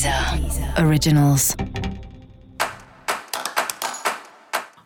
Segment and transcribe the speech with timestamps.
[0.00, 1.54] Deezer Originals.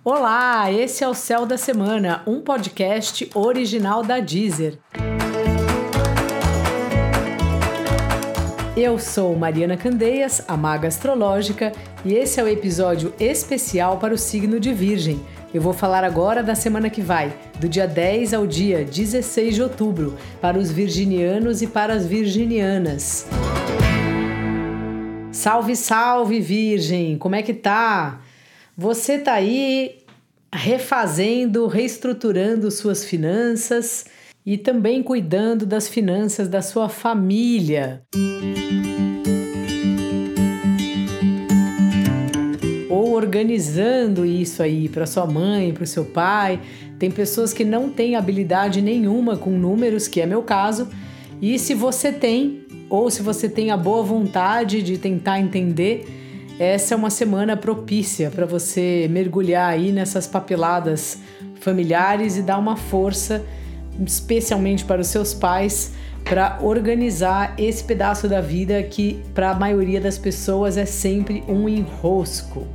[0.04, 4.76] Olá, esse é o Céu da Semana, um podcast original da Deezer.
[8.76, 11.70] Eu sou Mariana Candeias, a maga astrológica,
[12.04, 15.24] e esse é o episódio especial para o signo de Virgem.
[15.54, 19.62] Eu vou falar agora da semana que vai, do dia 10 ao dia 16 de
[19.62, 23.28] outubro, para os virginianos e para as virginianas.
[25.34, 27.18] Salve, salve, Virgem!
[27.18, 28.20] Como é que tá?
[28.78, 29.96] Você tá aí
[30.52, 34.04] refazendo, reestruturando suas finanças
[34.46, 38.04] e também cuidando das finanças da sua família.
[42.88, 46.60] Ou organizando isso aí para sua mãe, para o seu pai.
[46.96, 50.88] Tem pessoas que não têm habilidade nenhuma com números, que é meu caso.
[51.40, 56.06] E se você tem, ou se você tem a boa vontade de tentar entender,
[56.58, 61.18] essa é uma semana propícia para você mergulhar aí nessas papeladas
[61.60, 63.44] familiares e dar uma força,
[64.06, 65.92] especialmente para os seus pais,
[66.24, 71.68] para organizar esse pedaço da vida que para a maioria das pessoas é sempre um
[71.68, 72.66] enrosco.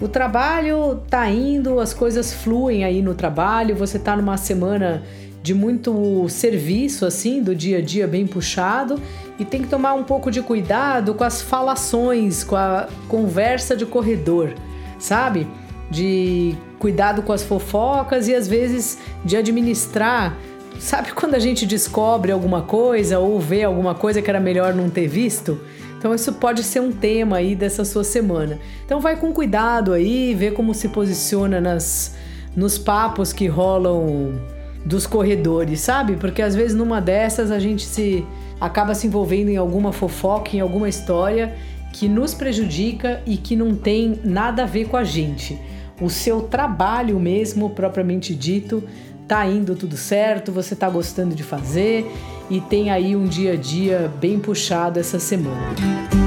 [0.00, 5.02] O trabalho tá indo, as coisas fluem aí no trabalho, você tá numa semana
[5.42, 9.00] de muito serviço, assim, do dia a dia bem puxado,
[9.38, 13.84] e tem que tomar um pouco de cuidado com as falações, com a conversa de
[13.84, 14.54] corredor,
[14.98, 15.48] sabe?
[15.90, 20.36] De cuidado com as fofocas e às vezes de administrar.
[20.78, 24.88] Sabe quando a gente descobre alguma coisa ou vê alguma coisa que era melhor não
[24.88, 25.60] ter visto?
[25.98, 28.58] Então isso pode ser um tema aí dessa sua semana.
[28.84, 32.14] Então vai com cuidado aí, vê como se posiciona nas
[32.54, 34.38] nos papos que rolam
[34.84, 36.16] dos corredores, sabe?
[36.16, 38.24] Porque às vezes numa dessas a gente se
[38.60, 41.54] acaba se envolvendo em alguma fofoca, em alguma história
[41.92, 45.58] que nos prejudica e que não tem nada a ver com a gente.
[46.00, 48.82] O seu trabalho mesmo, propriamente dito,
[49.28, 52.10] tá indo tudo certo, você tá gostando de fazer
[52.50, 56.21] e tem aí um dia a dia bem puxado essa semana.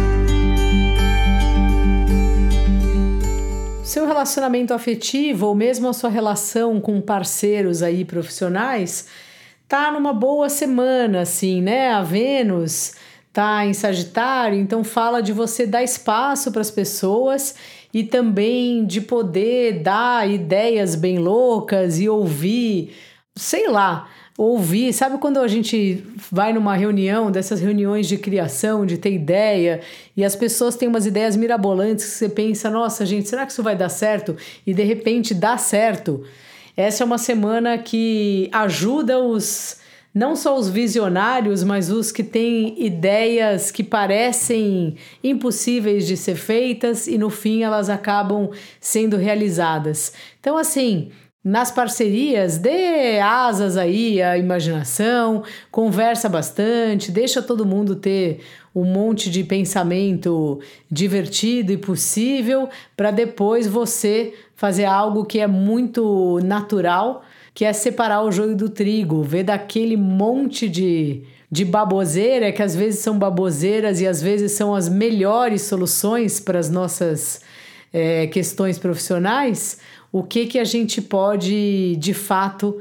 [3.96, 9.08] Seu relacionamento afetivo ou mesmo a sua relação com parceiros aí profissionais
[9.70, 11.92] tá numa boa semana, assim, né?
[11.92, 12.96] A Vênus
[13.32, 17.56] tá em Sagitário, então fala de você dar espaço para as pessoas
[17.94, 22.94] e também de poder dar ideias bem loucas e ouvir,
[23.34, 24.91] sei lá, ouvir.
[24.94, 29.81] Sabe quando a gente vai numa reunião, dessas reuniões de criação, de ter ideia,
[30.16, 33.63] e as pessoas têm umas ideias mirabolantes que você pensa, nossa, gente, será que isso
[33.63, 34.35] vai dar certo?
[34.66, 36.23] E de repente dá certo.
[36.75, 42.81] Essa é uma semana que ajuda os não só os visionários, mas os que têm
[42.81, 50.13] ideias que parecem impossíveis de ser feitas e no fim elas acabam sendo realizadas.
[50.40, 51.12] Então, assim,
[51.46, 58.40] nas parcerias, dê asas aí à imaginação, conversa bastante, deixa todo mundo ter
[58.74, 62.68] um monte de pensamento divertido e possível
[62.98, 67.24] para depois você fazer algo que é muito natural,
[67.54, 72.76] que é separar o joio do trigo, ver daquele monte de de baboseira, que às
[72.76, 77.40] vezes são baboseiras e às vezes são as melhores soluções para as nossas
[77.98, 79.80] é, questões profissionais,
[80.12, 82.78] o que, que a gente pode de fato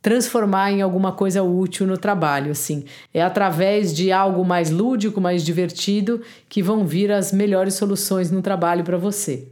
[0.00, 2.84] transformar em alguma coisa útil no trabalho, assim.
[3.12, 8.40] É através de algo mais lúdico, mais divertido, que vão vir as melhores soluções no
[8.40, 9.48] trabalho para você.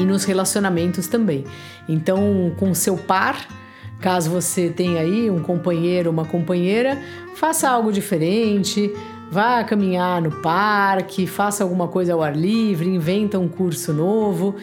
[0.00, 1.44] E nos relacionamentos também.
[1.86, 3.59] Então, com seu par,
[4.00, 6.98] caso você tenha aí um companheiro, uma companheira,
[7.34, 8.92] faça algo diferente,
[9.30, 14.56] Vá caminhar no parque, faça alguma coisa ao ar livre, inventa um curso novo,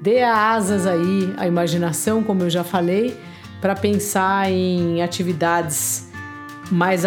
[0.00, 3.16] dê asas aí à imaginação, como eu já falei,
[3.60, 6.08] para pensar em atividades
[6.70, 7.02] mais,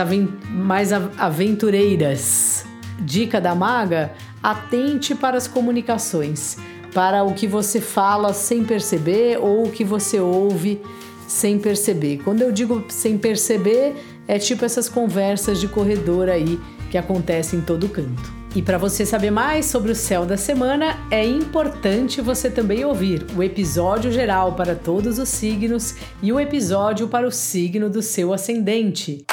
[0.49, 2.65] mais aventureiras.
[2.99, 4.11] Dica da maga:
[4.43, 6.57] atente para as comunicações,
[6.93, 10.81] para o que você fala sem perceber ou o que você ouve
[11.27, 12.21] sem perceber.
[12.23, 13.95] Quando eu digo sem perceber,
[14.27, 18.33] é tipo essas conversas de corredor aí que acontece em todo canto.
[18.55, 23.25] E para você saber mais sobre o céu da semana, é importante você também ouvir
[23.35, 28.33] o episódio geral para todos os signos e o episódio para o signo do seu
[28.33, 29.25] ascendente.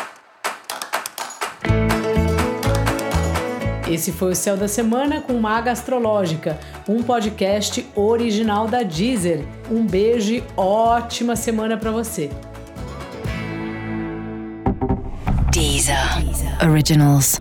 [3.93, 6.59] Esse foi o Céu da Semana com Maga Astrológica,
[6.89, 9.45] um podcast original da Deezer.
[9.71, 12.31] Um beijo e ótima semana para você.
[15.53, 16.25] Deezer.
[16.25, 16.71] Deezer.
[16.71, 17.39] Originals.